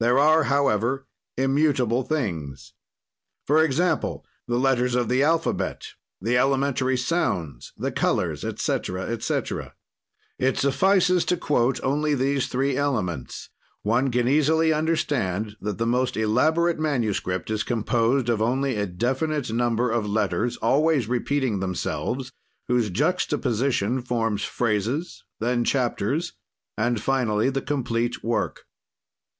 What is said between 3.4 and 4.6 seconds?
"For example: the